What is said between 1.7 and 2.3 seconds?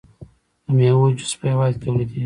کې تولیدیږي.